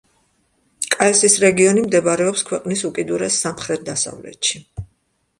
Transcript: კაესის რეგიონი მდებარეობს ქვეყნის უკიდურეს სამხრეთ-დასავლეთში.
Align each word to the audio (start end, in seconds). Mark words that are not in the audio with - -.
კაესის 0.93 1.33
რეგიონი 1.43 1.83
მდებარეობს 1.87 2.43
ქვეყნის 2.47 2.81
უკიდურეს 2.89 3.37
სამხრეთ-დასავლეთში. 3.45 4.63